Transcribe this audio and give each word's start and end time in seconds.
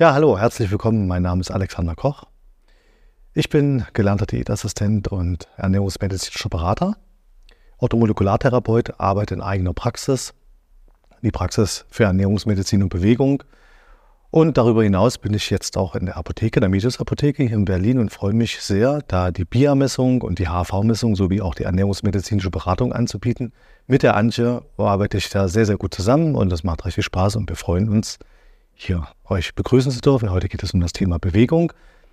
Ja, 0.00 0.14
hallo, 0.14 0.38
herzlich 0.38 0.70
willkommen. 0.70 1.06
Mein 1.06 1.20
Name 1.20 1.42
ist 1.42 1.50
Alexander 1.50 1.94
Koch. 1.94 2.24
Ich 3.34 3.50
bin 3.50 3.84
gelernter 3.92 4.24
Diätassistent 4.24 5.08
und 5.08 5.46
ernährungsmedizinischer 5.58 6.48
Berater, 6.48 6.96
Orthomolekulartherapeut, 7.76 8.98
arbeite 8.98 9.34
in 9.34 9.42
eigener 9.42 9.74
Praxis, 9.74 10.32
die 11.20 11.30
Praxis 11.30 11.84
für 11.90 12.04
Ernährungsmedizin 12.04 12.82
und 12.82 12.88
Bewegung. 12.88 13.42
Und 14.30 14.56
darüber 14.56 14.82
hinaus 14.82 15.18
bin 15.18 15.34
ich 15.34 15.50
jetzt 15.50 15.76
auch 15.76 15.94
in 15.94 16.06
der 16.06 16.16
Apotheke, 16.16 16.60
der 16.60 16.70
Medius 16.70 16.98
Apotheke 16.98 17.42
hier 17.42 17.58
in 17.58 17.66
Berlin 17.66 17.98
und 17.98 18.10
freue 18.10 18.32
mich 18.32 18.58
sehr, 18.62 19.02
da 19.06 19.30
die 19.30 19.44
BIA-Messung 19.44 20.22
und 20.22 20.38
die 20.38 20.48
HV-Messung 20.48 21.14
sowie 21.14 21.42
auch 21.42 21.54
die 21.54 21.64
ernährungsmedizinische 21.64 22.48
Beratung 22.48 22.94
anzubieten. 22.94 23.52
Mit 23.86 24.02
der 24.02 24.16
Antje 24.16 24.62
arbeite 24.78 25.18
ich 25.18 25.28
da 25.28 25.46
sehr, 25.48 25.66
sehr 25.66 25.76
gut 25.76 25.92
zusammen 25.92 26.36
und 26.36 26.48
das 26.48 26.64
macht 26.64 26.86
recht 26.86 26.94
viel 26.94 27.04
Spaß 27.04 27.36
und 27.36 27.50
wir 27.50 27.56
freuen 27.56 27.90
uns, 27.90 28.18
hier 28.80 29.06
euch 29.28 29.54
begrüßen 29.54 29.92
zu 29.92 30.00
dürfen. 30.00 30.30
Heute 30.30 30.48
geht 30.48 30.62
es 30.62 30.72
um 30.72 30.80
das 30.80 30.92
Thema 30.92 31.18
Bewegung. 31.18 31.72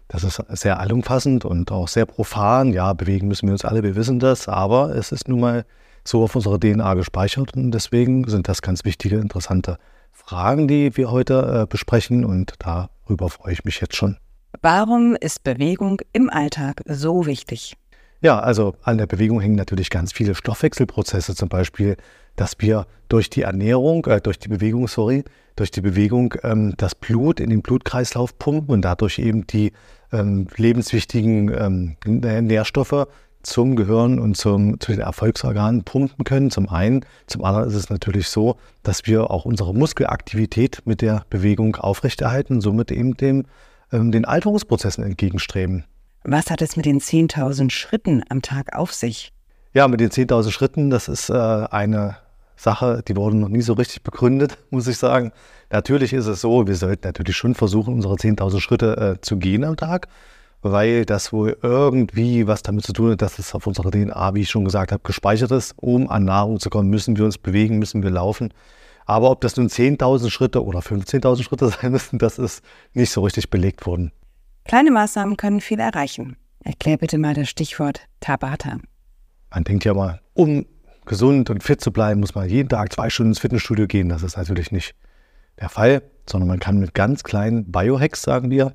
Das 0.10 0.24
ist 0.24 0.42
sehr 0.50 0.80
allumfassend 0.80 1.46
und 1.46 1.72
auch 1.72 1.88
sehr 1.88 2.06
profan. 2.06 2.74
Ja, 2.74 2.94
bewegen 2.94 3.28
müssen 3.28 3.48
wir 3.48 3.54
uns 3.54 3.66
alle, 3.66 3.84
wir 3.84 3.96
wissen 3.96 4.20
das, 4.20 4.48
aber 4.48 4.96
es 4.96 5.12
ist 5.12 5.28
nun 5.28 5.40
mal 5.40 5.66
so 6.04 6.24
auf 6.24 6.36
unserer 6.36 6.60
DNA 6.60 6.94
gespeichert 6.94 7.56
und 7.56 7.72
deswegen 7.72 8.28
sind 8.28 8.48
das 8.48 8.62
ganz 8.62 8.86
wichtige, 8.86 9.18
interessante 9.18 9.78
Fragen, 10.12 10.68
die 10.68 10.96
wir 10.96 11.12
heute 11.12 11.64
äh, 11.64 11.66
besprechen 11.68 12.24
und 12.24 12.54
darüber 12.60 13.30
freue 13.30 13.54
ich 13.54 13.66
mich 13.66 13.82
jetzt 13.82 13.96
schon. 13.96 14.18
Warum 14.62 15.16
ist 15.16 15.44
Bewegung 15.44 16.02
im 16.14 16.30
Alltag 16.30 16.82
so 16.86 17.26
wichtig? 17.26 17.76
Ja, 18.22 18.40
also 18.40 18.76
an 18.82 18.98
der 18.98 19.06
Bewegung 19.06 19.42
hängen 19.42 19.56
natürlich 19.56 19.90
ganz 19.90 20.12
viele 20.12 20.34
Stoffwechselprozesse, 20.34 21.36
zum 21.36 21.50
Beispiel, 21.50 21.98
dass 22.36 22.54
wir 22.60 22.88
durch 23.10 23.30
die 23.30 23.44
Ernährung, 23.44 24.06
äh, 24.06 24.22
durch 24.22 24.40
die 24.40 24.48
Bewegung, 24.48 24.88
sorry, 24.88 25.24
durch 25.56 25.72
die 25.72 25.82
Bewegung 25.82 26.34
ähm, 26.44 26.74
das 26.78 26.96
Blut 26.96 27.40
in 27.40 27.50
den 27.50 27.62
Blutkreislauf 27.62 28.38
pumpen 28.40 28.70
und 28.74 28.82
dadurch 28.82 29.20
eben 29.20 29.46
die 29.46 29.72
ähm, 30.12 30.48
lebenswichtigen 30.56 31.52
ähm, 31.54 32.48
Nährstoffe 32.48 33.08
zum 33.44 33.76
Gehirn 33.76 34.20
und 34.20 34.36
zum, 34.36 34.80
zu 34.80 34.92
den 34.92 35.02
Erfolgsorganen 35.02 35.84
pumpen 35.84 36.26
können. 36.26 36.52
Zum 36.52 36.70
einen. 36.70 37.06
Zum 37.28 37.44
anderen 37.44 37.68
ist 37.68 37.76
es 37.76 37.90
natürlich 37.90 38.28
so, 38.30 38.58
dass 38.84 39.06
wir 39.06 39.32
auch 39.32 39.46
unsere 39.46 39.74
Muskelaktivität 39.74 40.82
mit 40.86 41.02
der 41.02 41.24
Bewegung 41.30 41.76
aufrechterhalten 41.76 42.62
somit 42.62 42.92
eben 42.92 43.16
dem, 43.16 43.46
ähm, 43.92 44.12
den 44.12 44.26
Alterungsprozessen 44.26 45.04
entgegenstreben. 45.04 45.86
Was 46.30 46.52
hat 46.52 46.62
es 46.62 46.76
mit 46.76 46.86
den 46.86 47.00
10.000 47.00 47.72
Schritten 47.72 48.22
am 48.28 48.42
Tag 48.42 48.76
auf 48.76 48.94
sich? 48.94 49.32
Ja, 49.74 49.88
mit 49.88 50.02
den 50.02 50.10
10.000 50.10 50.52
Schritten, 50.52 50.90
das 50.90 51.08
ist 51.08 51.30
äh, 51.30 51.34
eine 51.34 52.18
Sache, 52.58 53.02
die 53.08 53.16
wurde 53.16 53.38
noch 53.38 53.48
nie 53.48 53.62
so 53.62 53.72
richtig 53.72 54.04
begründet, 54.04 54.58
muss 54.70 54.88
ich 54.88 54.98
sagen. 54.98 55.32
Natürlich 55.70 56.12
ist 56.12 56.26
es 56.26 56.42
so, 56.42 56.68
wir 56.68 56.76
sollten 56.76 57.08
natürlich 57.08 57.38
schon 57.38 57.56
versuchen, 57.56 57.94
unsere 57.94 58.16
10.000 58.16 58.60
Schritte 58.60 58.98
äh, 58.98 59.22
zu 59.22 59.38
gehen 59.38 59.64
am 59.64 59.78
Tag, 59.78 60.10
weil 60.62 61.06
das 61.06 61.32
wohl 61.32 61.58
irgendwie 61.62 62.46
was 62.46 62.62
damit 62.62 62.84
zu 62.84 62.92
tun 62.92 63.12
hat, 63.12 63.22
dass 63.22 63.40
es 63.40 63.56
auf 63.56 63.66
unserer 63.66 63.92
DNA, 63.92 64.34
wie 64.34 64.42
ich 64.42 64.50
schon 64.50 64.66
gesagt 64.66 64.92
habe, 64.92 65.04
gespeichert 65.06 65.52
ist. 65.52 65.76
Um 65.78 66.10
an 66.10 66.26
Nahrung 66.26 66.60
zu 66.60 66.70
kommen, 66.70 66.90
müssen 66.90 67.16
wir 67.16 67.24
uns 67.24 67.38
bewegen, 67.38 67.80
müssen 67.80 68.04
wir 68.04 68.10
laufen. 68.10 68.54
Aber 69.06 69.32
ob 69.32 69.40
das 69.40 69.56
nun 69.56 69.70
10.000 69.70 70.30
Schritte 70.30 70.66
oder 70.66 70.80
15.000 70.80 71.44
Schritte 71.44 71.70
sein 71.82 71.94
müssen, 71.94 72.20
das 72.20 72.38
ist 72.38 72.66
nicht 72.94 73.12
so 73.12 73.22
richtig 73.22 73.50
belegt 73.50 73.86
worden. 73.86 74.12
Kleine 74.68 74.92
Maßnahmen 74.92 75.38
können 75.38 75.62
viel 75.62 75.80
erreichen. 75.80 76.36
Erklär 76.62 76.98
bitte 76.98 77.18
mal 77.18 77.34
das 77.34 77.48
Stichwort 77.48 78.02
Tabata. 78.20 78.80
Man 79.50 79.64
denkt 79.64 79.86
ja 79.86 79.94
mal, 79.94 80.20
um 80.34 80.66
gesund 81.06 81.50
und 81.50 81.64
fit 81.64 81.80
zu 81.80 81.94
bleiben, 81.94 82.20
muss 82.20 82.36
man 82.36 82.50
jeden 82.50 82.68
Tag 82.68 82.92
zwei 82.92 83.10
Stunden 83.10 83.32
ins 83.32 83.40
Fitnessstudio 83.40 83.88
gehen. 83.88 84.10
Das 84.10 84.24
ist 84.24 84.36
natürlich 84.36 84.74
nicht 84.74 84.94
der 85.58 85.70
Fall, 85.70 86.04
sondern 86.30 86.50
man 86.50 86.60
kann 86.60 86.80
mit 86.80 86.94
ganz 86.94 87.24
kleinen 87.24 87.72
Biohacks, 87.72 88.22
sagen 88.22 88.52
wir, 88.52 88.74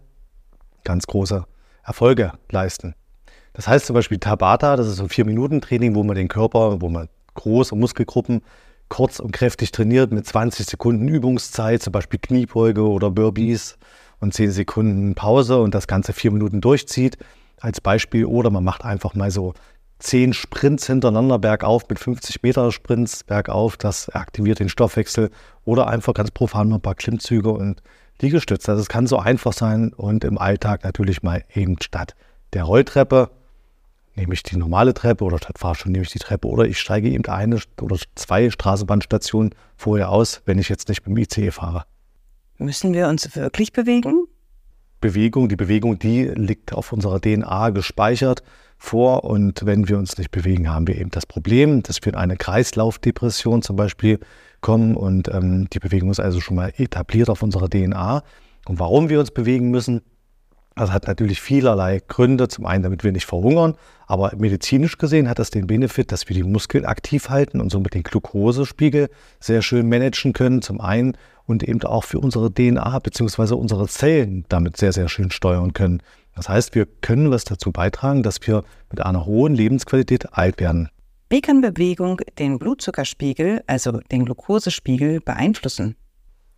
ganz 0.82 1.06
große 1.06 1.44
Erfolge 1.84 2.32
leisten. 2.50 2.94
Das 3.52 3.68
heißt 3.68 3.84
zum 3.84 3.92
Beispiel 3.92 4.18
Tabata, 4.18 4.76
das 4.76 4.88
ist 4.88 4.96
so 4.96 5.02
ein 5.02 5.08
Vier-Minuten-Training, 5.10 5.94
wo 5.94 6.02
man 6.04 6.16
den 6.16 6.28
Körper, 6.28 6.80
wo 6.80 6.88
man 6.88 7.10
große 7.34 7.76
Muskelgruppen 7.76 8.40
kurz 8.88 9.20
und 9.20 9.32
kräftig 9.32 9.72
trainiert 9.72 10.10
mit 10.10 10.26
20 10.26 10.64
Sekunden 10.64 11.06
Übungszeit, 11.06 11.82
zum 11.82 11.92
Beispiel 11.92 12.18
Kniebeuge 12.18 12.88
oder 12.88 13.10
Burpees 13.10 13.76
und 14.22 14.32
10 14.32 14.52
Sekunden 14.52 15.14
Pause 15.14 15.60
und 15.60 15.74
das 15.74 15.86
Ganze 15.86 16.12
vier 16.12 16.30
Minuten 16.30 16.60
durchzieht 16.60 17.18
als 17.60 17.80
Beispiel. 17.80 18.24
Oder 18.24 18.50
man 18.50 18.64
macht 18.64 18.84
einfach 18.84 19.14
mal 19.14 19.30
so 19.30 19.52
zehn 19.98 20.32
Sprints 20.32 20.86
hintereinander 20.86 21.38
bergauf 21.38 21.88
mit 21.88 21.98
50 21.98 22.42
Meter 22.42 22.70
Sprints 22.70 23.24
bergauf. 23.24 23.76
Das 23.76 24.08
aktiviert 24.08 24.60
den 24.60 24.68
Stoffwechsel 24.68 25.30
oder 25.64 25.88
einfach 25.88 26.14
ganz 26.14 26.30
profan 26.30 26.68
mal 26.68 26.76
ein 26.76 26.80
paar 26.80 26.94
Klimmzüge 26.94 27.50
und 27.50 27.82
Liegestütze. 28.20 28.70
Also 28.70 28.82
es 28.82 28.88
kann 28.88 29.08
so 29.08 29.18
einfach 29.18 29.52
sein 29.52 29.92
und 29.92 30.24
im 30.24 30.38
Alltag 30.38 30.84
natürlich 30.84 31.22
mal 31.22 31.44
eben 31.52 31.76
statt 31.82 32.14
der 32.52 32.64
Rolltreppe 32.64 33.30
nehme 34.14 34.34
ich 34.34 34.42
die 34.42 34.56
normale 34.56 34.94
Treppe 34.94 35.24
oder 35.24 35.38
statt 35.38 35.58
Fahrstuhl 35.58 35.90
nehme 35.90 36.04
ich 36.04 36.10
die 36.10 36.18
Treppe 36.18 36.46
oder 36.46 36.64
ich 36.64 36.78
steige 36.78 37.08
eben 37.08 37.24
eine 37.26 37.58
oder 37.80 37.96
zwei 38.14 38.50
Straßenbahnstationen 38.50 39.54
vorher 39.76 40.10
aus, 40.10 40.42
wenn 40.44 40.58
ich 40.58 40.68
jetzt 40.68 40.88
nicht 40.88 41.06
mit 41.06 41.16
dem 41.16 41.22
ICE 41.22 41.50
fahre. 41.50 41.84
Müssen 42.62 42.94
wir 42.94 43.08
uns 43.08 43.34
wirklich 43.34 43.72
bewegen? 43.72 44.26
Bewegung, 45.00 45.48
die 45.48 45.56
Bewegung, 45.56 45.98
die 45.98 46.26
liegt 46.26 46.72
auf 46.72 46.92
unserer 46.92 47.20
DNA 47.20 47.70
gespeichert 47.70 48.44
vor. 48.78 49.24
Und 49.24 49.66
wenn 49.66 49.88
wir 49.88 49.98
uns 49.98 50.16
nicht 50.16 50.30
bewegen, 50.30 50.70
haben 50.70 50.86
wir 50.86 50.96
eben 50.96 51.10
das 51.10 51.26
Problem, 51.26 51.82
dass 51.82 51.98
wir 52.02 52.12
in 52.12 52.18
eine 52.18 52.36
Kreislaufdepression 52.36 53.62
zum 53.62 53.76
Beispiel 53.76 54.20
kommen. 54.60 54.96
Und 54.96 55.28
ähm, 55.28 55.68
die 55.72 55.80
Bewegung 55.80 56.10
ist 56.10 56.20
also 56.20 56.40
schon 56.40 56.56
mal 56.56 56.72
etabliert 56.76 57.30
auf 57.30 57.42
unserer 57.42 57.68
DNA. 57.68 58.22
Und 58.66 58.78
warum 58.78 59.08
wir 59.08 59.18
uns 59.18 59.32
bewegen 59.32 59.70
müssen, 59.70 60.02
das 60.74 60.90
hat 60.90 61.06
natürlich 61.06 61.40
vielerlei 61.40 62.00
Gründe. 62.06 62.48
Zum 62.48 62.64
einen, 62.64 62.82
damit 62.82 63.04
wir 63.04 63.12
nicht 63.12 63.26
verhungern, 63.26 63.74
aber 64.06 64.32
medizinisch 64.36 64.98
gesehen 64.98 65.28
hat 65.28 65.38
das 65.38 65.50
den 65.50 65.66
Benefit, 65.66 66.12
dass 66.12 66.28
wir 66.28 66.34
die 66.34 66.44
Muskeln 66.44 66.86
aktiv 66.86 67.28
halten 67.28 67.60
und 67.60 67.70
somit 67.70 67.94
den 67.94 68.04
Glukosespiegel 68.04 69.10
sehr 69.40 69.62
schön 69.62 69.88
managen 69.88 70.32
können. 70.32 70.62
Zum 70.62 70.80
einen 70.80 71.16
und 71.46 71.62
eben 71.62 71.82
auch 71.82 72.04
für 72.04 72.18
unsere 72.18 72.52
DNA 72.52 72.98
bzw. 72.98 73.54
unsere 73.54 73.88
Zellen 73.88 74.44
damit 74.48 74.76
sehr, 74.76 74.92
sehr 74.92 75.08
schön 75.08 75.30
steuern 75.30 75.72
können. 75.72 76.02
Das 76.34 76.48
heißt, 76.48 76.74
wir 76.74 76.86
können 76.86 77.30
was 77.30 77.44
dazu 77.44 77.72
beitragen, 77.72 78.22
dass 78.22 78.38
wir 78.46 78.64
mit 78.90 79.00
einer 79.00 79.26
hohen 79.26 79.54
Lebensqualität 79.54 80.32
alt 80.32 80.60
werden. 80.60 80.88
Wie 81.28 81.40
kann 81.40 81.60
Bewegung 81.60 82.20
den 82.38 82.58
Blutzuckerspiegel, 82.58 83.62
also 83.66 84.00
den 84.10 84.24
Glukosespiegel, 84.24 85.20
beeinflussen? 85.20 85.96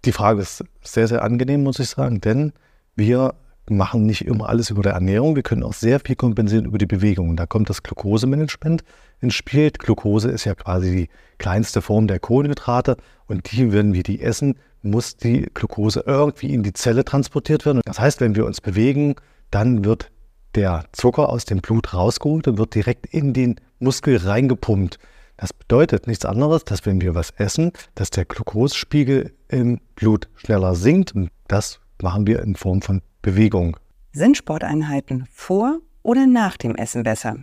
Die 0.04 0.12
Frage 0.12 0.42
ist 0.42 0.64
sehr, 0.82 1.08
sehr 1.08 1.22
angenehm, 1.22 1.62
muss 1.62 1.78
ich 1.78 1.88
sagen, 1.88 2.20
denn 2.20 2.52
wir 2.96 3.34
machen 3.70 4.04
nicht 4.04 4.26
immer 4.26 4.48
alles 4.48 4.70
über 4.70 4.82
der 4.82 4.92
Ernährung. 4.92 5.36
Wir 5.36 5.42
können 5.42 5.62
auch 5.62 5.72
sehr 5.72 6.00
viel 6.00 6.16
kompensieren 6.16 6.66
über 6.66 6.78
die 6.78 6.86
Bewegung. 6.86 7.36
Da 7.36 7.46
kommt 7.46 7.70
das 7.70 7.82
Glukosemanagement 7.82 8.84
ins 9.20 9.34
Spiel. 9.34 9.70
Glucose 9.70 10.30
ist 10.30 10.44
ja 10.44 10.54
quasi 10.54 10.90
die 10.90 11.08
kleinste 11.38 11.80
Form 11.80 12.06
der 12.06 12.20
Kohlenhydrate. 12.20 12.96
Und 13.26 13.50
die, 13.52 13.72
wenn 13.72 13.94
wir 13.94 14.02
die 14.02 14.20
essen, 14.20 14.56
muss 14.82 15.16
die 15.16 15.48
Glucose 15.54 16.04
irgendwie 16.06 16.52
in 16.52 16.62
die 16.62 16.74
Zelle 16.74 17.04
transportiert 17.04 17.64
werden. 17.64 17.80
Das 17.84 17.98
heißt, 17.98 18.20
wenn 18.20 18.36
wir 18.36 18.44
uns 18.44 18.60
bewegen, 18.60 19.14
dann 19.50 19.84
wird 19.84 20.10
der 20.54 20.84
Zucker 20.92 21.30
aus 21.30 21.44
dem 21.46 21.58
Blut 21.58 21.94
rausgeholt 21.94 22.46
und 22.48 22.58
wird 22.58 22.74
direkt 22.74 23.06
in 23.06 23.32
den 23.32 23.56
Muskel 23.78 24.18
reingepumpt. 24.18 24.98
Das 25.36 25.52
bedeutet 25.52 26.06
nichts 26.06 26.24
anderes, 26.24 26.64
dass 26.64 26.86
wenn 26.86 27.00
wir 27.00 27.14
was 27.14 27.30
essen, 27.30 27.72
dass 27.94 28.10
der 28.10 28.24
Glukosespiegel 28.24 29.32
im 29.48 29.80
Blut 29.96 30.28
schneller 30.36 30.74
sinkt. 30.74 31.14
Und 31.14 31.30
das 31.48 31.80
machen 32.04 32.28
wir 32.28 32.40
in 32.42 32.54
Form 32.54 32.82
von 32.82 33.02
Bewegung. 33.20 33.76
Sind 34.12 34.36
Sporteinheiten 34.36 35.26
vor 35.32 35.80
oder 36.02 36.28
nach 36.28 36.56
dem 36.56 36.76
Essen 36.76 37.02
besser? 37.02 37.38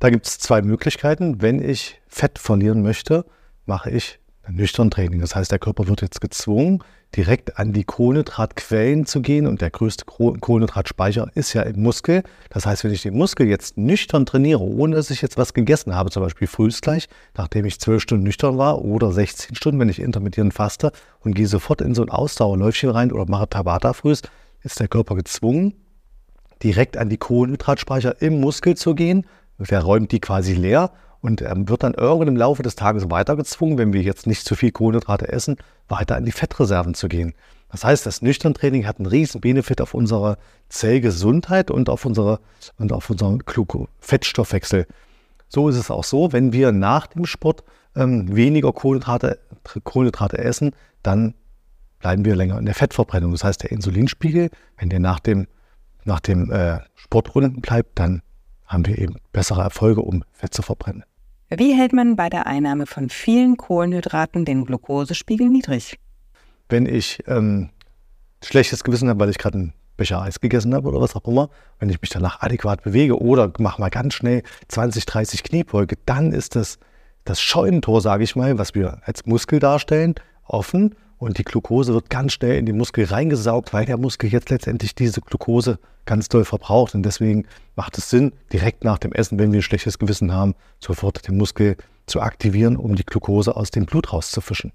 Da 0.00 0.10
gibt 0.10 0.26
es 0.26 0.38
zwei 0.38 0.62
Möglichkeiten. 0.62 1.40
Wenn 1.40 1.62
ich 1.62 2.00
Fett 2.08 2.40
verlieren 2.40 2.82
möchte, 2.82 3.24
mache 3.64 3.90
ich 3.90 4.18
nüchtern 4.50 4.90
Training. 4.90 5.20
Das 5.20 5.34
heißt, 5.34 5.50
der 5.50 5.58
Körper 5.58 5.88
wird 5.88 6.02
jetzt 6.02 6.20
gezwungen, 6.20 6.82
direkt 7.14 7.58
an 7.58 7.72
die 7.72 7.84
Kohlenhydratquellen 7.84 9.06
zu 9.06 9.22
gehen 9.22 9.46
und 9.46 9.60
der 9.60 9.70
größte 9.70 10.04
Kohlenhydratspeicher 10.04 11.28
ist 11.34 11.52
ja 11.52 11.62
im 11.62 11.82
Muskel. 11.82 12.22
Das 12.50 12.66
heißt, 12.66 12.84
wenn 12.84 12.92
ich 12.92 13.02
den 13.02 13.16
Muskel 13.16 13.46
jetzt 13.46 13.76
nüchtern 13.76 14.26
trainiere, 14.26 14.60
ohne 14.60 14.96
dass 14.96 15.10
ich 15.10 15.22
jetzt 15.22 15.38
was 15.38 15.54
gegessen 15.54 15.94
habe, 15.94 16.10
zum 16.10 16.22
Beispiel 16.22 16.48
frühst 16.48 16.82
gleich, 16.82 17.08
nachdem 17.36 17.64
ich 17.64 17.80
zwölf 17.80 18.02
Stunden 18.02 18.24
nüchtern 18.24 18.58
war 18.58 18.84
oder 18.84 19.12
16 19.12 19.56
Stunden, 19.56 19.80
wenn 19.80 19.88
ich 19.88 20.00
intermittierend 20.00 20.54
faste 20.54 20.92
und 21.20 21.34
gehe 21.34 21.46
sofort 21.46 21.80
in 21.80 21.94
so 21.94 22.02
ein 22.02 22.10
Ausdauerläufchen 22.10 22.90
rein 22.90 23.12
oder 23.12 23.26
mache 23.28 23.48
Tabata 23.48 23.92
frühst, 23.92 24.30
ist 24.62 24.80
der 24.80 24.88
Körper 24.88 25.14
gezwungen, 25.14 25.74
direkt 26.62 26.96
an 26.96 27.08
die 27.08 27.18
Kohlenhydratspeicher 27.18 28.20
im 28.20 28.40
Muskel 28.40 28.76
zu 28.76 28.94
gehen. 28.94 29.26
Der 29.58 29.82
räumt 29.82 30.12
die 30.12 30.20
quasi 30.20 30.54
leer 30.54 30.90
und 31.26 31.42
ähm, 31.42 31.68
wird 31.68 31.82
dann 31.82 31.94
irgendwann 31.94 32.28
im 32.28 32.36
Laufe 32.36 32.62
des 32.62 32.76
Tages 32.76 33.10
weiter 33.10 33.34
gezwungen, 33.34 33.78
wenn 33.78 33.92
wir 33.92 34.00
jetzt 34.00 34.28
nicht 34.28 34.44
zu 34.44 34.54
viel 34.54 34.70
Kohlenhydrate 34.70 35.28
essen, 35.28 35.56
weiter 35.88 36.14
an 36.14 36.24
die 36.24 36.30
Fettreserven 36.30 36.94
zu 36.94 37.08
gehen. 37.08 37.34
Das 37.68 37.84
heißt, 37.84 38.06
das 38.06 38.22
Nüchtern-Training 38.22 38.86
hat 38.86 38.98
einen 38.98 39.06
riesen 39.06 39.40
Benefit 39.40 39.80
auf 39.80 39.92
unsere 39.92 40.38
Zellgesundheit 40.68 41.72
und 41.72 41.90
auf, 41.90 42.04
unsere, 42.04 42.38
und 42.78 42.92
auf 42.92 43.10
unseren 43.10 43.42
Fettstoffwechsel. 43.98 44.86
So 45.48 45.68
ist 45.68 45.76
es 45.76 45.90
auch 45.90 46.04
so, 46.04 46.32
wenn 46.32 46.52
wir 46.52 46.70
nach 46.70 47.08
dem 47.08 47.26
Sport 47.26 47.64
ähm, 47.96 48.34
weniger 48.36 48.72
Kohlenhydrate, 48.72 49.40
Kohlenhydrate 49.82 50.38
essen, 50.38 50.76
dann 51.02 51.34
bleiben 51.98 52.24
wir 52.24 52.36
länger 52.36 52.58
in 52.58 52.66
der 52.66 52.74
Fettverbrennung. 52.76 53.32
Das 53.32 53.42
heißt, 53.42 53.64
der 53.64 53.72
Insulinspiegel, 53.72 54.50
wenn 54.76 54.90
der 54.90 55.00
nach 55.00 55.18
dem, 55.18 55.48
nach 56.04 56.20
dem 56.20 56.52
äh, 56.52 56.78
Sport 56.94 57.34
unten 57.34 57.62
bleibt, 57.62 57.98
dann 57.98 58.22
haben 58.66 58.86
wir 58.86 58.98
eben 58.98 59.16
bessere 59.32 59.62
Erfolge, 59.62 60.02
um 60.02 60.22
Fett 60.32 60.54
zu 60.54 60.62
verbrennen. 60.62 61.02
Wie 61.48 61.74
hält 61.74 61.92
man 61.92 62.16
bei 62.16 62.28
der 62.28 62.46
Einnahme 62.46 62.86
von 62.86 63.08
vielen 63.08 63.56
Kohlenhydraten 63.56 64.44
den 64.44 64.64
Glukosespiegel 64.64 65.48
niedrig? 65.48 65.98
Wenn 66.68 66.86
ich 66.86 67.22
ähm, 67.28 67.70
schlechtes 68.44 68.82
Gewissen 68.82 69.08
habe, 69.08 69.20
weil 69.20 69.30
ich 69.30 69.38
gerade 69.38 69.58
einen 69.58 69.72
Becher 69.96 70.20
Eis 70.20 70.40
gegessen 70.40 70.74
habe 70.74 70.88
oder 70.88 71.00
was 71.00 71.14
auch 71.14 71.24
immer, 71.26 71.48
wenn 71.78 71.88
ich 71.88 72.00
mich 72.00 72.10
danach 72.10 72.42
adäquat 72.42 72.82
bewege 72.82 73.20
oder 73.20 73.52
mache 73.58 73.80
mal 73.80 73.90
ganz 73.90 74.14
schnell 74.14 74.42
20, 74.68 75.06
30 75.06 75.44
Kniebeuge, 75.44 75.96
dann 76.04 76.32
ist 76.32 76.56
das 76.56 76.78
das 77.24 77.40
Scheunentor, 77.40 78.00
sage 78.00 78.24
ich 78.24 78.36
mal, 78.36 78.58
was 78.58 78.74
wir 78.74 79.00
als 79.04 79.26
Muskel 79.26 79.58
darstellen, 79.58 80.14
offen 80.44 80.94
und 81.18 81.38
die 81.38 81.44
Glucose 81.44 81.94
wird 81.94 82.10
ganz 82.10 82.32
schnell 82.32 82.58
in 82.58 82.66
den 82.66 82.76
Muskel 82.76 83.04
reingesaugt, 83.04 83.72
weil 83.72 83.86
der 83.86 83.96
Muskel 83.96 84.30
jetzt 84.30 84.50
letztendlich 84.50 84.94
diese 84.94 85.20
Glucose 85.20 85.78
ganz 86.04 86.28
doll 86.28 86.44
verbraucht. 86.44 86.94
Und 86.94 87.02
deswegen 87.04 87.46
macht 87.74 87.96
es 87.98 88.10
Sinn, 88.10 88.32
direkt 88.52 88.84
nach 88.84 88.98
dem 88.98 89.12
Essen, 89.12 89.38
wenn 89.38 89.52
wir 89.52 89.60
ein 89.60 89.62
schlechtes 89.62 89.98
Gewissen 89.98 90.32
haben, 90.32 90.54
sofort 90.78 91.26
den 91.26 91.36
Muskel 91.36 91.76
zu 92.06 92.20
aktivieren, 92.20 92.76
um 92.76 92.94
die 92.94 93.04
Glucose 93.04 93.56
aus 93.56 93.70
dem 93.70 93.86
Blut 93.86 94.12
rauszufischen. 94.12 94.72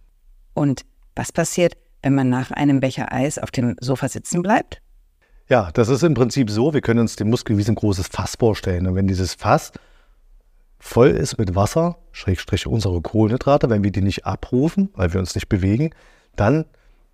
Und 0.53 0.81
was 1.15 1.31
passiert, 1.31 1.77
wenn 2.01 2.15
man 2.15 2.29
nach 2.29 2.51
einem 2.51 2.79
Becher 2.79 3.11
Eis 3.11 3.37
auf 3.37 3.51
dem 3.51 3.75
Sofa 3.79 4.09
sitzen 4.09 4.41
bleibt? 4.41 4.81
Ja, 5.47 5.69
das 5.73 5.89
ist 5.89 6.03
im 6.03 6.13
Prinzip 6.13 6.49
so, 6.49 6.73
wir 6.73 6.81
können 6.81 7.01
uns 7.01 7.15
den 7.15 7.29
Muskel 7.29 7.57
wie 7.57 7.63
so 7.63 7.71
ein 7.71 7.75
großes 7.75 8.07
Fass 8.07 8.35
vorstellen. 8.35 8.87
Und 8.87 8.95
wenn 8.95 9.07
dieses 9.07 9.33
Fass 9.33 9.71
voll 10.79 11.09
ist 11.09 11.37
mit 11.37 11.55
Wasser, 11.55 11.97
Schrägstrich 12.11 12.67
unsere 12.67 13.01
Kohlenhydrate, 13.01 13.69
wenn 13.69 13.83
wir 13.83 13.91
die 13.91 14.01
nicht 14.01 14.25
abrufen, 14.25 14.89
weil 14.93 15.13
wir 15.13 15.19
uns 15.19 15.35
nicht 15.35 15.47
bewegen, 15.47 15.91
dann 16.35 16.65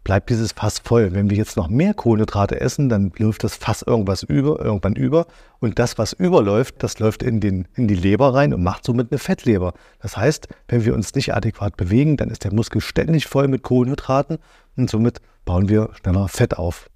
bleibt 0.04 0.30
dieses 0.30 0.54
Fass 0.54 0.80
voll. 0.80 1.14
Wenn 1.14 1.30
wir 1.30 1.36
jetzt 1.36 1.58
noch 1.58 1.68
mehr 1.68 1.94
Kohlenhydrate 1.94 2.62
essen, 2.62 2.88
dann 2.88 3.12
läuft 3.18 3.44
das 3.44 3.58
Fass 3.58 3.81
irgendwas 3.81 4.24
über, 4.24 4.64
irgendwann 4.64 4.96
über. 4.96 5.28
Und 5.60 5.80
das, 5.80 5.98
was 5.98 6.14
überläuft, 6.14 6.75
das 6.80 7.00
läuft 7.00 7.24
in, 7.24 7.42
den, 7.42 7.68
in 7.75 7.90
die 7.90 7.96
Leber 7.96 8.34
rein 8.34 8.54
und 8.54 8.64
macht 8.64 8.86
somit 8.86 9.12
eine 9.12 9.19
Fettleber. 9.19 9.74
Das 10.00 10.16
heißt, 10.16 10.48
wenn 10.69 10.86
wir 10.86 10.94
uns 10.94 11.14
nicht 11.14 11.34
adäquat 11.34 11.75
bewegen, 11.75 12.16
dann 12.16 12.30
ist 12.30 12.46
der 12.46 12.54
Muskel 12.54 12.80
ständig 12.80 13.28
voll 13.28 13.50
mit 13.50 13.64
Kohlenhydraten 13.64 14.38
und 14.78 14.90
somit 14.90 15.19
bauen 15.44 15.68
wir 15.68 15.90
schneller 16.02 16.30
Fett 16.30 16.58
auf. 16.58 16.90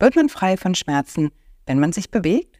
Wird 0.00 0.16
man 0.16 0.28
frei 0.28 0.56
von 0.56 0.74
Schmerzen, 0.74 1.30
wenn 1.66 1.78
man 1.78 1.92
sich 1.92 2.10
bewegt? 2.10 2.58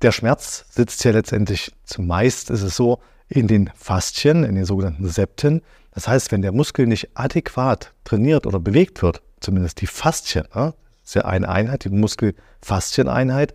Der 0.00 0.12
Schmerz 0.12 0.64
sitzt 0.70 1.04
ja 1.04 1.10
letztendlich 1.10 1.72
zumeist, 1.84 2.48
ist 2.48 2.62
es 2.62 2.74
so, 2.74 3.00
in 3.28 3.48
den 3.48 3.70
Faszien, 3.74 4.44
in 4.44 4.54
den 4.54 4.64
sogenannten 4.64 5.08
Septen. 5.08 5.62
Das 5.96 6.06
heißt, 6.06 6.30
wenn 6.30 6.42
der 6.42 6.52
Muskel 6.52 6.86
nicht 6.86 7.08
adäquat 7.14 7.94
trainiert 8.04 8.46
oder 8.46 8.60
bewegt 8.60 9.02
wird, 9.02 9.22
zumindest 9.40 9.80
die 9.80 9.86
Faszien, 9.86 10.44
ja, 10.54 10.74
ist 11.02 11.14
ja 11.14 11.24
eine 11.24 11.48
Einheit, 11.48 11.84
die 11.84 11.88
Muskelfaszieneinheit. 11.88 13.54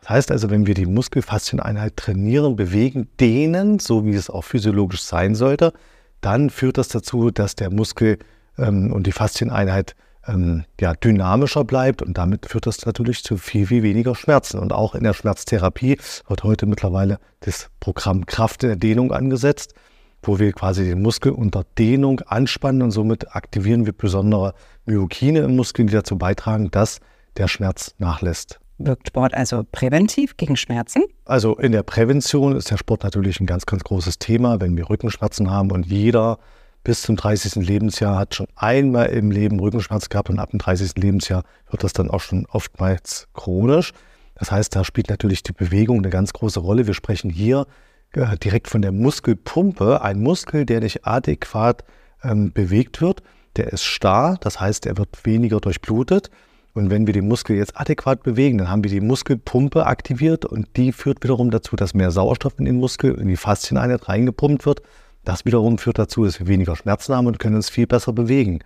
Das 0.00 0.10
heißt 0.10 0.32
also, 0.32 0.50
wenn 0.50 0.66
wir 0.66 0.74
die 0.74 0.86
Muskelfaszieneinheit 0.86 1.96
trainieren, 1.96 2.56
bewegen, 2.56 3.08
dehnen, 3.20 3.78
so 3.78 4.04
wie 4.04 4.14
es 4.14 4.28
auch 4.28 4.42
physiologisch 4.42 5.02
sein 5.02 5.36
sollte, 5.36 5.72
dann 6.20 6.50
führt 6.50 6.78
das 6.78 6.88
dazu, 6.88 7.30
dass 7.30 7.54
der 7.54 7.70
Muskel 7.70 8.18
ähm, 8.58 8.92
und 8.92 9.06
die 9.06 9.12
Faszieneinheit 9.12 9.94
ähm, 10.26 10.64
ja, 10.80 10.94
dynamischer 10.94 11.62
bleibt 11.62 12.02
und 12.02 12.18
damit 12.18 12.46
führt 12.46 12.66
das 12.66 12.84
natürlich 12.86 13.22
zu 13.22 13.36
viel, 13.36 13.68
viel 13.68 13.84
weniger 13.84 14.16
Schmerzen. 14.16 14.58
Und 14.58 14.72
auch 14.72 14.96
in 14.96 15.04
der 15.04 15.14
Schmerztherapie 15.14 15.96
wird 16.26 16.42
heute 16.42 16.66
mittlerweile 16.66 17.20
das 17.38 17.70
Programm 17.78 18.26
Kraft 18.26 18.64
in 18.64 18.70
der 18.70 18.78
Dehnung 18.78 19.12
angesetzt, 19.12 19.74
wo 20.22 20.38
wir 20.38 20.52
quasi 20.52 20.84
den 20.84 21.02
Muskel 21.02 21.32
unter 21.32 21.64
Dehnung 21.78 22.20
anspannen 22.20 22.82
und 22.82 22.90
somit 22.90 23.34
aktivieren 23.34 23.86
wir 23.86 23.92
besondere 23.92 24.54
Myokine 24.86 25.40
im 25.40 25.56
Muskel, 25.56 25.86
die 25.86 25.92
dazu 25.92 26.18
beitragen, 26.18 26.70
dass 26.70 27.00
der 27.36 27.48
Schmerz 27.48 27.94
nachlässt. 27.98 28.60
Wirkt 28.78 29.08
Sport 29.08 29.34
also 29.34 29.64
präventiv 29.70 30.36
gegen 30.36 30.56
Schmerzen? 30.56 31.02
Also 31.24 31.56
in 31.56 31.72
der 31.72 31.82
Prävention 31.82 32.54
ist 32.56 32.70
der 32.70 32.76
Sport 32.76 33.02
natürlich 33.02 33.40
ein 33.40 33.46
ganz, 33.46 33.66
ganz 33.66 33.82
großes 33.82 34.18
Thema, 34.18 34.60
wenn 34.60 34.76
wir 34.76 34.88
Rückenschmerzen 34.88 35.50
haben 35.50 35.72
und 35.72 35.86
jeder 35.86 36.38
bis 36.84 37.02
zum 37.02 37.16
30. 37.16 37.56
Lebensjahr 37.56 38.16
hat 38.16 38.36
schon 38.36 38.46
einmal 38.54 39.06
im 39.06 39.32
Leben 39.32 39.58
Rückenschmerz 39.58 40.08
gehabt 40.08 40.30
und 40.30 40.38
ab 40.38 40.50
dem 40.50 40.60
30. 40.60 40.92
Lebensjahr 40.96 41.42
wird 41.70 41.82
das 41.82 41.92
dann 41.92 42.08
auch 42.08 42.20
schon 42.20 42.46
oftmals 42.46 43.26
chronisch. 43.34 43.92
Das 44.36 44.52
heißt, 44.52 44.74
da 44.76 44.84
spielt 44.84 45.10
natürlich 45.10 45.42
die 45.42 45.52
Bewegung 45.52 45.98
eine 45.98 46.10
ganz 46.10 46.32
große 46.32 46.60
Rolle. 46.60 46.86
Wir 46.86 46.94
sprechen 46.94 47.30
hier 47.30 47.66
direkt 48.14 48.68
von 48.68 48.82
der 48.82 48.92
Muskelpumpe. 48.92 50.02
Ein 50.02 50.20
Muskel, 50.22 50.64
der 50.64 50.80
nicht 50.80 51.06
adäquat 51.06 51.84
ähm, 52.22 52.52
bewegt 52.52 53.00
wird, 53.00 53.22
der 53.56 53.72
ist 53.72 53.84
starr, 53.84 54.38
das 54.40 54.60
heißt, 54.60 54.86
er 54.86 54.96
wird 54.96 55.24
weniger 55.24 55.60
durchblutet. 55.60 56.30
Und 56.74 56.90
wenn 56.90 57.06
wir 57.06 57.14
den 57.14 57.26
Muskel 57.26 57.56
jetzt 57.56 57.78
adäquat 57.80 58.22
bewegen, 58.22 58.58
dann 58.58 58.70
haben 58.70 58.84
wir 58.84 58.90
die 58.90 59.00
Muskelpumpe 59.00 59.86
aktiviert 59.86 60.44
und 60.44 60.76
die 60.76 60.92
führt 60.92 61.22
wiederum 61.24 61.50
dazu, 61.50 61.74
dass 61.74 61.94
mehr 61.94 62.10
Sauerstoff 62.10 62.58
in 62.58 62.66
den 62.66 62.76
Muskel, 62.76 63.14
in 63.14 63.28
die 63.28 63.36
Faszieneinheit 63.36 64.08
reingepumpt 64.08 64.64
wird 64.64 64.82
das 65.28 65.44
wiederum 65.44 65.76
führt 65.76 65.98
dazu, 65.98 66.24
dass 66.24 66.40
wir 66.40 66.46
weniger 66.46 66.74
Schmerzen 66.74 67.14
haben 67.14 67.26
und 67.26 67.38
können 67.38 67.56
uns 67.56 67.68
viel 67.68 67.86
besser 67.86 68.14
bewegen. 68.14 68.60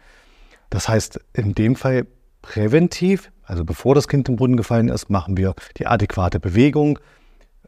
Das 0.70 0.88
heißt, 0.88 1.18
in 1.32 1.56
dem 1.56 1.74
Fall 1.74 2.06
präventiv, 2.40 3.32
also 3.42 3.64
bevor 3.64 3.96
das 3.96 4.06
Kind 4.06 4.28
im 4.28 4.36
Brunnen 4.36 4.56
gefallen 4.56 4.88
ist, 4.88 5.10
machen 5.10 5.36
wir 5.36 5.54
die 5.78 5.88
adäquate 5.88 6.38
Bewegung. 6.38 7.00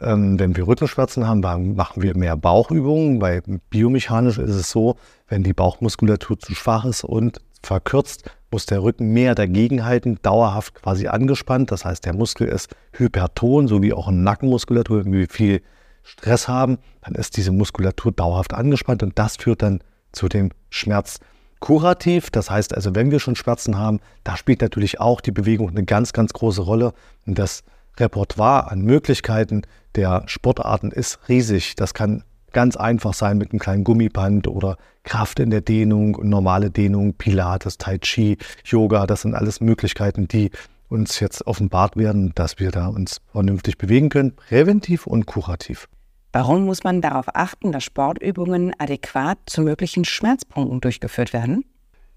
Ähm, 0.01 0.39
wenn 0.39 0.57
wir 0.57 0.67
Rückenschmerzen 0.67 1.27
haben, 1.27 1.75
machen 1.75 2.03
wir 2.03 2.17
mehr 2.17 2.37
Bauchübungen, 2.37 3.21
weil 3.21 3.43
biomechanisch 3.71 4.39
ist 4.39 4.55
es 4.55 4.71
so, 4.71 4.97
wenn 5.29 5.43
die 5.43 5.53
Bauchmuskulatur 5.53 6.39
zu 6.39 6.55
schwach 6.55 6.85
ist 6.85 7.05
und 7.05 7.41
verkürzt, 7.63 8.31
muss 8.51 8.67
der 8.67 8.83
Rücken 8.83 9.13
mehr 9.13 9.35
dagegenhalten, 9.35 10.19
dauerhaft 10.23 10.75
quasi 10.75 11.09
angespannt. 11.09 11.73
Das 11.73 11.85
heißt, 11.85 12.05
der 12.05 12.15
Muskel 12.15 12.49
ist 12.49 12.75
hyperton, 12.93 13.69
so 13.69 13.83
wie 13.83 13.93
auch 13.93 14.09
eine 14.09 14.19
Nackenmuskulatur, 14.19 14.99
irgendwie 14.99 15.27
viel 15.27 15.63
Stress 16.03 16.49
haben, 16.49 16.79
dann 17.01 17.15
ist 17.15 17.37
diese 17.37 17.51
Muskulatur 17.51 18.13
dauerhaft 18.13 18.53
angespannt 18.53 19.03
und 19.03 19.19
das 19.19 19.37
führt 19.37 19.63
dann 19.63 19.81
zu 20.13 20.29
dem 20.29 20.51
Schmerz. 20.71 21.19
Kurativ, 21.61 22.31
das 22.31 22.51
heißt 22.51 22.75
also, 22.75 22.95
wenn 22.95 23.11
wir 23.11 23.21
schon 23.21 23.37
Schmerzen 23.37 23.79
haben, 23.79 24.01
da 24.23 24.37
spielt 24.37 24.61
natürlich 24.61 25.01
auch 25.01 25.23
die 25.23 25.33
Bewegung 25.33 25.71
eine 25.71 25.85
ganz, 25.85 26.13
ganz 26.13 26.33
große 26.35 26.61
Rolle. 26.61 26.93
Und 27.27 27.39
das 27.39 27.65
Repertoire 27.99 28.71
an 28.71 28.83
Möglichkeiten 28.83 29.63
der 29.97 30.25
Sportarten 30.27 30.91
ist 30.91 31.19
riesig. 31.29 31.77
Das 31.77 31.95
kann 31.95 32.25
ganz 32.53 32.77
einfach 32.77 33.15
sein 33.15 33.37
mit 33.39 33.53
einem 33.53 33.59
kleinen 33.59 33.85
Gummiband 33.85 34.49
oder 34.49 34.77
Kraft 35.03 35.41
in 35.41 35.51
der 35.51 35.61
Dehnung, 35.61 36.19
normale 36.23 36.71
Dehnung, 36.71 37.15
Pilates, 37.15 37.79
Tai 37.79 37.99
Chi, 37.99 38.39
Yoga. 38.65 39.07
Das 39.07 39.23
sind 39.23 39.35
alles 39.35 39.61
Möglichkeiten, 39.61 40.29
die 40.29 40.51
uns 40.89 41.21
jetzt 41.21 41.47
offenbart 41.47 41.97
werden, 41.97 42.33
dass 42.35 42.59
wir 42.59 42.71
da 42.71 42.87
uns 42.87 43.21
vernünftig 43.33 43.79
bewegen 43.79 44.09
können, 44.09 44.37
präventiv 44.37 45.07
und 45.07 45.27
kurativ. 45.27 45.89
Warum 46.33 46.65
muss 46.65 46.83
man 46.83 47.01
darauf 47.01 47.27
achten, 47.35 47.71
dass 47.71 47.85
Sportübungen 47.85 48.73
adäquat 48.79 49.39
zu 49.47 49.63
möglichen 49.63 50.05
Schmerzpunkten 50.05 50.81
durchgeführt 50.81 51.33
werden? 51.33 51.65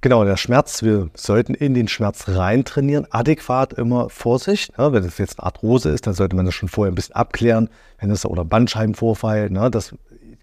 Genau, 0.02 0.24
der 0.24 0.38
Schmerz, 0.38 0.84
wir 0.84 1.10
sollten 1.16 1.56
in 1.56 1.74
den 1.74 1.88
Schmerz 1.88 2.28
rein 2.28 2.64
trainieren, 2.64 3.08
adäquat 3.10 3.74
immer 3.74 4.10
Vorsicht. 4.10 4.72
Ja, 4.78 4.94
wenn 4.94 5.04
es 5.04 5.18
jetzt 5.18 5.40
eine 5.40 5.48
Arthrose 5.48 5.90
ist, 5.90 6.06
dann 6.06 6.14
sollte 6.14 6.36
man 6.36 6.46
das 6.46 6.54
schon 6.54 6.70
vorher 6.70 6.92
ein 6.92 6.96
bisschen 6.96 7.16
abklären. 7.16 7.70
Wenn 8.00 8.12
es 8.12 8.24
oder 8.24 8.46
Bandscheibenvorfall, 8.46 9.50
ne, 9.50 9.72
das 9.72 9.96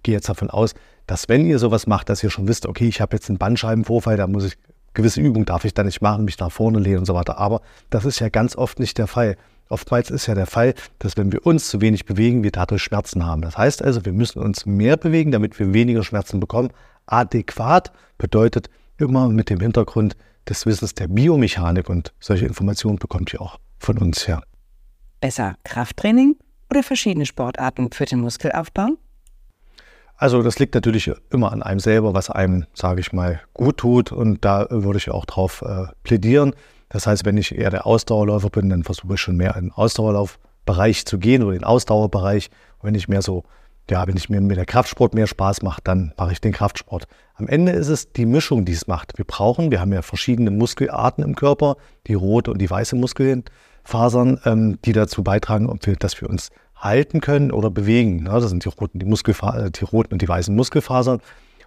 gehe 0.02 0.14
jetzt 0.14 0.28
davon 0.28 0.50
aus, 0.50 0.75
dass 1.06 1.28
wenn 1.28 1.46
ihr 1.46 1.61
sowas 1.61 1.87
macht, 1.87 2.08
dass 2.08 2.23
ihr 2.25 2.30
schon 2.30 2.49
wisst, 2.49 2.66
okay, 2.66 2.88
ich 2.88 3.00
habe 3.00 3.14
jetzt 3.14 3.28
einen 3.28 3.38
Bandscheibenvorfall, 3.38 4.16
da 4.16 4.26
muss 4.26 4.44
ich 4.44 4.54
gewisse 4.94 5.20
Übungen 5.20 5.44
darf 5.44 5.64
ich 5.64 5.75
da 5.75 5.84
nicht 5.84 6.00
machen, 6.00 6.25
mich 6.25 6.38
nach 6.38 6.50
vorne 6.50 6.78
lehnen 6.78 6.99
und 6.99 7.04
so 7.04 7.14
weiter. 7.14 7.38
Aber 7.38 7.61
das 7.90 8.04
ist 8.04 8.20
ja 8.20 8.28
ganz 8.30 8.56
oft 8.56 8.80
nicht 8.80 8.99
der 8.99 9.06
Fall. 9.06 9.37
Oftmals 9.68 10.11
ist 10.11 10.26
ja 10.26 10.34
der 10.34 10.46
Fall, 10.46 10.75
dass 10.99 11.16
wenn 11.16 11.32
wir 11.32 11.46
uns 11.46 11.68
zu 11.68 11.80
wenig 11.80 12.06
bewegen, 12.06 12.42
wir 12.42 12.52
dadurch 12.52 12.82
Schmerzen 12.82 13.25
haben. 13.26 13.42
Das 13.42 13.56
heißt 13.56 13.82
also, 13.82 14.04
wir 14.04 14.12
müssen 14.12 14.40
uns 14.40 14.66
mehr 14.66 14.96
bewegen, 14.96 15.32
damit 15.32 15.58
wir 15.58 15.73
weniger 15.73 16.02
Schmerzen 16.02 16.38
bekommen. 16.38 16.70
Adäquat 17.06 17.92
bedeutet 18.18 18.68
immer 18.99 19.29
mit 19.29 19.51
dem 19.51 19.61
Hintergrund 19.61 20.17
des 20.49 20.67
Wissens 20.67 20.95
der 20.95 21.09
Biomechanik 21.09 21.89
und 21.89 22.13
solche 22.21 22.47
Informationen 22.47 22.99
bekommt 22.99 23.33
ihr 23.33 23.41
auch 23.41 23.59
von 23.79 23.99
uns 23.99 24.29
her. 24.29 24.43
Besser 25.21 25.57
Krafttraining 25.65 26.37
oder 26.71 26.83
verschiedene 26.83 27.27
Sportarten 27.27 27.91
für 27.93 28.05
den 28.05 28.21
Muskelaufbau? 28.21 28.91
Also 30.17 30.43
das 30.43 30.59
liegt 30.59 30.75
natürlich 30.75 31.11
immer 31.31 31.53
an 31.53 31.63
einem 31.63 31.81
selber, 31.81 32.15
was 32.15 32.31
einem, 32.31 32.67
sage 32.73 33.01
ich 33.01 33.13
mal, 33.13 33.41
gut 33.53 33.79
tut. 33.79 34.13
Und 34.13 34.45
da 34.45 34.67
würde 34.71 34.99
ich 34.99 35.11
auch 35.11 35.25
drauf 35.25 35.63
äh, 35.63 35.87
plädieren. 36.03 36.55
Das 36.89 37.07
heißt, 37.07 37.25
wenn 37.25 37.37
ich 37.37 37.57
eher 37.57 37.71
der 37.71 37.87
Ausdauerläufer 37.87 38.51
bin, 38.51 38.69
dann 38.69 38.85
versuche 38.85 39.15
ich 39.15 39.21
schon 39.21 39.37
mehr 39.37 39.57
in 39.57 39.67
den 39.67 39.73
Ausdauerlaufbereich 39.73 41.07
zu 41.07 41.19
gehen 41.19 41.43
oder 41.43 41.55
den 41.55 41.65
Ausdauerbereich. 41.65 42.51
Und 42.79 42.87
wenn 42.87 42.95
ich 42.95 43.09
mehr 43.09 43.23
so, 43.23 43.45
ja, 43.91 44.07
wenn 44.07 44.17
ich 44.17 44.31
mir 44.31 44.41
mit 44.41 44.57
der 44.57 44.64
Kraftsport 44.64 45.14
mehr 45.14 45.26
Spaß 45.26 45.62
mache, 45.62 45.81
dann 45.85 46.12
mache 46.17 46.33
ich 46.33 46.41
den 46.41 46.53
Kraftsport. 46.53 47.07
Am 47.35 47.49
Ende 47.49 47.73
ist 47.73 47.88
es 47.88 48.12
die 48.12 48.26
Mischung, 48.26 48.64
die 48.64 48.73
es 48.73 48.87
macht. 48.87 49.19
Wir 49.19 49.25
brauchen, 49.25 49.71
wir 49.71 49.81
haben 49.81 49.93
ja 49.93 50.03
verschiedene 50.03 50.50
Muskelarten 50.50 51.23
im 51.23 51.35
Körper, 51.35 51.76
die 52.07 52.14
rote 52.14 52.50
und 52.50 52.59
die 52.59 52.71
weiße 52.71 52.97
Muskelfasern, 52.97 54.41
ähm, 54.45 54.79
die 54.85 54.93
dazu 54.93 55.23
beitragen, 55.23 55.79
dass 55.99 56.21
wir 56.21 56.31
uns 56.31 56.50
halten 56.76 57.21
können 57.21 57.50
oder 57.50 57.71
bewegen. 57.71 58.26
Ja, 58.26 58.41
das 58.41 58.50
sind 58.50 58.64
die 58.64 58.69
roten, 58.69 58.99
die, 58.99 59.07
Muskelfa 59.07 59.69
die 59.69 59.85
roten 59.85 60.14
und 60.14 60.23
die 60.23 60.29
weißen 60.29 60.55
Muskelfasern. 60.55 61.21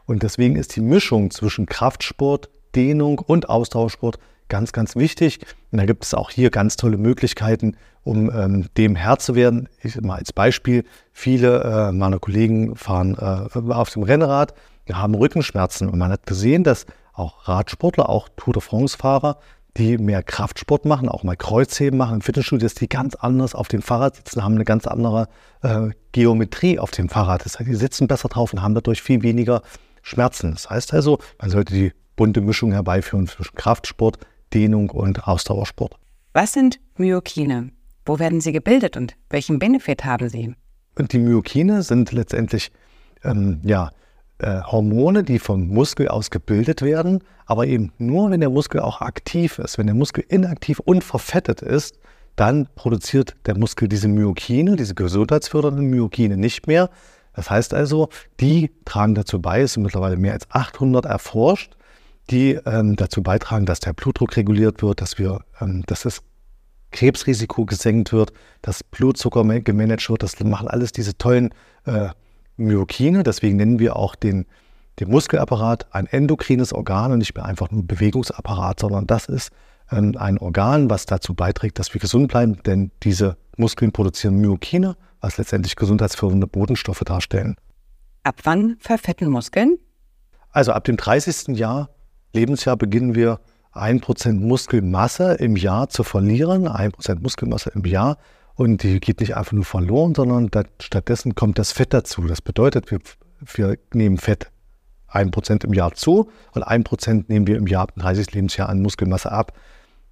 Und 0.06 0.24
deswegen 0.24 0.56
ist 0.56 0.76
die 0.76 0.82
Mischung 0.82 1.32
zwischen 1.32 1.66
Kraftsport, 1.66 2.50
Dehnung 2.76 3.20
und 3.20 3.50
Ausdauersport 3.50 4.20
ganz, 4.50 4.72
ganz 4.72 4.96
wichtig. 4.96 5.39
Und 5.72 5.80
da 5.80 5.86
gibt 5.86 6.04
es 6.04 6.13
auch 6.13 6.30
hier 6.30 6.50
ganz 6.50 6.75
tolle 6.75 6.98
Möglichkeiten, 6.98 7.75
um 8.04 8.32
ähm, 8.32 8.68
dem 8.77 8.96
Herr 8.96 9.20
zu 9.20 9.36
werden. 9.36 9.70
Ich 9.84 10.00
mal 10.01 10.18
als 10.18 10.34
Beispiel, 10.34 10.84
viele 11.12 11.63
äh, 11.63 11.92
meiner 11.92 12.20
Kollegen 12.20 12.75
fahren 12.75 13.16
äh, 13.20 13.74
auf 13.74 13.89
dem 13.89 14.04
Rennrad, 14.04 14.54
haben 14.92 15.16
Rückenschmerzen 15.16 15.89
und 15.89 16.00
man 16.00 16.12
hat 16.12 16.25
gesehen, 16.25 16.63
dass 16.63 16.86
auch 17.13 17.48
Radsportler, 17.48 18.10
auch 18.10 18.30
Tour 18.38 18.54
de 18.54 18.62
France-Fahrer, 18.62 19.39
die 19.75 19.98
mehr 19.98 20.24
Kraftsport 20.24 20.86
machen, 20.86 21.10
auch 21.10 21.24
mal 21.24 21.36
Kreuzheben 21.36 21.98
machen 21.98 22.16
im 22.16 22.22
Fitnessstudio, 22.22 22.66
dass 22.66 22.75
die 22.75 22.89
ganz 22.89 23.16
anders 23.16 23.54
auf 23.54 23.68
dem 23.68 23.82
Fahrrad 23.82 24.16
sitzen, 24.16 24.44
haben 24.44 24.56
eine 24.56 24.66
ganz 24.66 24.88
andere 24.88 25.27
äh, 25.62 25.89
Geometrie 26.13 26.80
auf 26.80 26.92
dem 26.92 27.10
Fahrrad. 27.10 27.46
Das 27.46 27.60
heißt, 27.60 27.70
die 27.70 27.75
sitzen 27.75 28.08
besser 28.08 28.30
drauf 28.30 28.54
und 28.54 28.62
haben 28.62 28.74
dadurch 28.74 29.01
viel 29.01 29.22
weniger 29.22 29.62
Schmerzen. 30.01 30.51
Das 30.51 30.70
heißt 30.70 30.94
also, 30.94 31.20
man 31.39 31.50
sollte 31.50 31.74
die 31.74 31.92
bunte 32.16 32.42
Mischung 32.42 32.72
herbeiführen 32.72 33.27
zwischen 33.27 33.56
Kraftsport, 33.56 34.18
Dehnung 34.54 34.89
und 34.89 35.27
Ausdauersport. 35.27 35.96
Was 36.34 36.54
sind 36.54 36.80
Myokine? 36.98 37.72
Wo 38.06 38.20
werden 38.20 38.42
sie 38.42 38.51
gebildet 38.51 38.96
und 38.96 39.16
welchen 39.30 39.60
Benefit 39.60 40.06
haben 40.06 40.30
sie? 40.30 40.56
Und 40.98 41.13
die 41.13 41.20
Myokine 41.20 41.84
sind 41.84 42.12
letztendlich 42.12 42.72
ähm, 43.24 43.60
ja, 43.63 43.92
äh, 44.39 44.62
Hormone, 44.62 45.24
die 45.24 45.39
vom 45.39 45.68
Muskel 45.68 46.08
aus 46.08 46.30
gebildet 46.30 46.82
werden, 46.82 47.24
aber 47.46 47.68
eben 47.68 47.92
nur, 47.98 48.30
wenn 48.32 48.39
der 48.39 48.50
Muskel 48.50 48.82
auch 48.82 49.01
aktiv 49.01 49.60
ist. 49.60 49.77
Wenn 49.77 49.88
der 49.88 49.96
Muskel 49.96 50.24
inaktiv 50.27 50.80
und 50.80 51.04
verfettet 51.04 51.62
ist, 51.62 51.98
dann 52.36 52.68
produziert 52.75 53.36
der 53.48 53.58
Muskel 53.58 53.88
diese 53.88 54.08
Myokine, 54.08 54.75
diese 54.75 54.94
gesundheitsfördernden 54.94 55.89
Myokine 55.89 56.38
nicht 56.38 56.68
mehr. 56.68 56.89
Das 57.34 57.50
heißt 57.50 57.74
also, 57.74 58.10
die 58.39 58.72
tragen 58.86 59.16
dazu 59.16 59.42
bei, 59.42 59.62
es 59.62 59.74
sind 59.74 59.84
mittlerweile 59.84 60.18
mehr 60.18 60.34
als 60.34 60.50
800 60.51 61.06
erforscht, 61.06 61.75
die 62.30 62.60
ähm, 62.66 62.96
dazu 62.96 63.24
beitragen, 63.24 63.66
dass 63.66 63.80
der 63.80 63.94
Blutdruck 63.94 64.36
reguliert 64.36 64.82
wird, 64.82 65.02
dass 65.02 65.18
wir, 65.18 65.42
ähm, 65.62 65.84
dass 65.86 66.04
das 66.04 66.22
Krebsrisiko 66.92 67.66
gesenkt 67.66 68.14
wird, 68.14 68.34
dass 68.62 68.84
Blutzucker 68.84 69.44
gemanagt 69.60 70.10
wird. 70.10 70.24
Das 70.24 70.40
machen 70.40 70.68
alles 70.68 70.92
diese 70.92 71.18
tollen 71.18 71.54
äh, 71.86 72.10
Myokine. 72.56 73.24
Deswegen 73.24 73.58
nennen 73.58 73.80
wir 73.80 73.96
auch 73.96 74.16
den, 74.16 74.46
den 75.00 75.10
Muskelapparat 75.10 75.94
ein 75.94 76.08
endokrines 76.08 76.74
Organ 76.74 77.12
und 77.12 77.20
nicht 77.20 77.36
mehr 77.36 77.46
einfach 77.46 77.72
nur 77.72 77.84
Bewegungsapparat, 77.86 78.80
sondern 78.80 79.08
das 79.08 79.26
ist 79.26 79.52
ähm, 79.92 80.16
ein 80.18 80.38
Organ, 80.38 80.90
was 80.90 81.06
dazu 81.06 81.34
beiträgt, 81.34 81.80
dass 81.80 81.94
wir 81.94 82.02
gesund 82.02 82.30
bleiben, 82.30 82.62
denn 82.64 82.92
diese 83.04 83.38
Muskeln 83.58 83.92
produzieren 83.92 84.38
Myokine, 84.38 84.96
was 85.22 85.38
letztendlich 85.38 85.76
gesundheitsfördernde 85.76 86.48
Bodenstoffe 86.48 87.04
darstellen. 87.06 87.56
Ab 88.24 88.36
wann 88.44 88.78
verfetten 88.80 89.30
Muskeln? 89.30 89.78
Also 90.52 90.74
ab 90.74 90.84
dem 90.84 90.98
30. 90.98 91.58
Jahr, 91.58 91.90
Lebensjahr 92.34 92.78
beginnen 92.78 93.16
wir 93.16 93.40
1% 93.74 94.34
Muskelmasse 94.34 95.34
im 95.34 95.56
Jahr 95.56 95.90
zu 95.90 96.04
verlieren, 96.04 96.68
1% 96.68 97.22
Muskelmasse 97.22 97.72
im 97.76 97.86
Jahr. 97.86 98.18
Und 98.56 98.82
die 98.82 99.00
geht 99.00 99.20
nicht 99.20 99.38
einfach 99.38 99.52
nur 99.52 99.66
verloren, 99.66 100.16
sondern 100.16 100.50
stattdessen 100.82 101.36
kommt 101.36 101.60
das 101.60 101.72
Fett 101.72 101.94
dazu. 101.94 102.24
Das 102.24 102.42
bedeutet, 102.42 102.90
wir, 102.90 103.00
wir 103.40 103.78
nehmen 103.94 104.18
Fett 104.18 104.50
1% 105.12 105.64
im 105.64 105.74
Jahr 105.74 105.94
zu 105.94 106.30
und 106.54 106.68
1% 106.68 107.26
nehmen 107.28 107.48
wir 107.48 107.58
im 107.58 107.68
Jahr 107.68 107.84
ab 107.84 107.94
30 107.96 108.34
Lebensjahr 108.34 108.70
an 108.70 108.82
Muskelmasse 108.82 109.32
ab. 109.32 109.54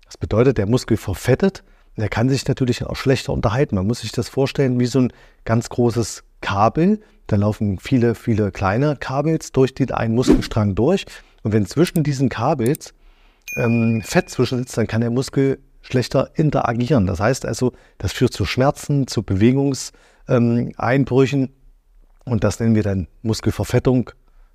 Das 0.06 0.18
bedeutet, 0.18 0.58
der 0.58 0.68
Muskel 0.68 0.98
verfettet 0.98 1.64
und 1.96 2.04
er 2.04 2.10
kann 2.10 2.30
sich 2.30 2.48
natürlich 2.48 2.86
auch 2.86 2.96
schlechter 2.96 3.34
unterhalten. 3.34 3.76
Man 3.76 3.88
muss 3.88 4.02
sich 4.02 4.12
das 4.12 4.30
vorstellen 4.30 4.80
wie 4.80 4.86
so 4.86 5.00
ein 5.00 5.14
ganz 5.46 5.70
großes 5.70 6.24
Kabel. 6.42 7.02
Da 7.28 7.38
laufen 7.38 7.80
viele, 7.80 8.16
viele 8.16 8.52
kleine 8.52 8.98
Kabels 8.98 9.52
durch 9.52 9.74
den 9.74 9.92
einen 9.92 10.14
Muskelstrang 10.14 10.76
durch. 10.76 11.06
Und 11.46 11.54
wenn 11.54 11.66
zwischen 11.68 12.04
diesen 12.04 12.28
Kabels 12.28 12.94
ähm, 13.56 14.02
Fett 14.04 14.30
zwischensitzt, 14.32 14.76
dann 14.80 14.88
kann 14.88 15.02
der 15.02 15.12
Muskel 15.12 15.60
schlechter 15.84 16.32
interagieren. 16.34 17.06
Das 17.06 17.20
heißt 17.20 17.46
also, 17.46 17.74
das 18.00 18.14
führt 18.14 18.34
zu 18.34 18.46
Schmerzen, 18.46 19.06
zu 19.06 19.22
Bewegungseinbrüchen 19.22 21.54
und 22.24 22.44
das 22.44 22.60
nennen 22.60 22.74
wir 22.74 22.82
dann 22.82 23.08
Muskelverfettung 23.22 24.10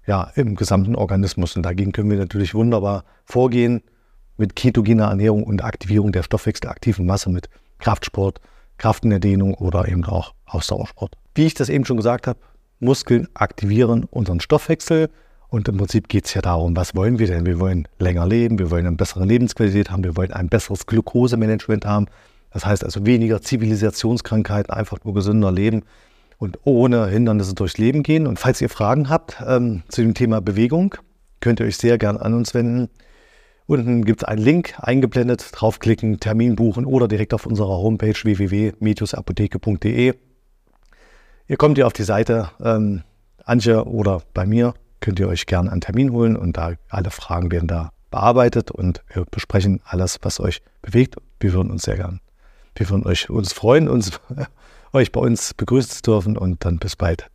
ja, 0.05 0.33
im 0.35 0.57
gesamten 0.57 0.97
Organismus. 0.97 1.55
Und 1.55 1.63
dagegen 1.63 1.93
können 1.93 2.11
wir 2.11 2.19
natürlich 2.19 2.55
wunderbar 2.55 3.05
vorgehen 3.25 3.83
mit 4.37 4.57
ketogener 4.57 5.11
Ernährung 5.11 5.45
und 5.45 5.63
Aktivierung 5.63 6.11
der 6.11 6.25
stoffwechselaktiven 6.25 7.07
Masse 7.07 7.31
mit 7.31 7.49
Kraftsport, 7.79 8.41
Kraft 8.79 9.05
in 9.05 9.11
der 9.11 9.21
Dehnung 9.21 9.55
oder 9.55 9.87
eben 9.87 10.05
auch 10.07 10.35
Ausdauersport. 10.45 11.17
Wie 11.37 11.47
ich 11.47 11.55
das 11.55 11.69
eben 11.69 11.85
schon 11.85 11.99
gesagt 11.99 12.27
habe, 12.27 12.41
Muskeln 12.81 13.29
aktivieren 13.35 14.09
unseren 14.11 14.41
Stoffwechsel 14.41 15.09
und 15.51 15.69
im 15.69 15.77
Prinzip 15.77 16.09
geht 16.09 16.27
es 16.27 16.35
ja 16.35 16.41
darum, 16.41 16.77
was 16.77 16.95
wollen 16.95 17.19
wir 17.19 17.27
denn? 17.27 17.45
Wir 17.45 17.59
wollen 17.59 17.89
länger 17.99 18.27
leben, 18.27 18.59
wir 18.59 18.71
wollen 18.71 18.87
eine 18.87 18.97
bessere 18.97 19.27
Lebensqualität 19.27 19.91
haben, 19.91 20.05
wir 20.05 20.17
wollen 20.17 20.33
ein 20.33 20.49
besseres 20.49 20.87
Glukosemanagement 20.87 21.85
haben. 21.85 22.07
Das 22.53 22.65
heißt 22.65 22.85
also 22.85 23.05
weniger 23.05 23.43
Zivilisationskrankheiten, 23.43 24.73
einfach 24.73 24.99
nur 25.05 25.13
gesünder 25.13 25.51
leben 25.51 25.83
und 26.39 26.59
ohne 26.65 27.09
Hindernisse 27.09 27.55
durchs 27.55 27.79
Leben 27.79 28.05
gehen. 28.05 28.29
Und 28.29 28.39
falls 28.39 28.61
ihr 28.61 28.69
Fragen 28.69 29.09
habt 29.09 29.43
ähm, 29.47 29.83
zu 29.89 30.03
dem 30.03 30.15
Thema 30.15 30.41
Bewegung, 30.41 30.95
könnt 31.41 31.61
ihr 31.61 31.67
euch 31.67 31.77
sehr 31.77 31.99
gern 31.99 32.17
an 32.17 32.35
uns 32.35 32.55
wenden. 32.55 32.89
Unten 33.67 34.05
gibt 34.05 34.23
es 34.23 34.29
einen 34.29 34.43
Link 34.43 34.75
eingeblendet, 34.79 35.49
draufklicken, 35.53 36.21
Termin 36.21 36.57
buchen 36.57 36.85
oder 36.85 37.09
direkt 37.09 37.35
auf 37.35 37.47
unserer 37.47 37.77
Homepage 37.77 38.15
www.metiusapotheke.de. 38.15 40.15
Ihr 41.49 41.57
kommt 41.57 41.79
hier 41.79 41.87
auf 41.87 41.93
die 41.93 42.05
Seite 42.05 42.51
ähm, 42.63 43.03
Antje 43.45 43.85
oder 43.85 44.23
bei 44.33 44.47
mir 44.47 44.75
könnt 45.01 45.19
ihr 45.21 45.29
euch 45.29 45.47
gerne 45.47 45.71
einen 45.71 45.81
Termin 45.81 46.13
holen 46.13 46.37
und 46.37 46.57
da 46.57 46.75
alle 46.89 47.11
Fragen 47.11 47.51
werden 47.51 47.69
da 47.69 47.91
bearbeitet 48.11 48.71
und 48.71 49.03
wir 49.13 49.25
besprechen 49.25 49.81
alles, 49.85 50.19
was 50.23 50.41
euch 50.41 50.63
bewegt. 50.83 51.17
Wir 51.39 51.53
würden 51.53 51.71
uns 51.71 51.83
sehr 51.83 51.97
gern, 51.97 52.21
wir 52.75 52.89
würden 52.91 53.07
euch 53.07 53.31
uns 53.31 53.53
freuen, 53.53 53.89
uns, 53.89 54.21
euch 54.93 55.13
bei 55.13 55.21
uns 55.21 55.55
begrüßen 55.55 55.91
zu 55.91 56.03
dürfen 56.03 56.37
und 56.37 56.65
dann 56.65 56.79
bis 56.79 56.97
bald. 56.97 57.31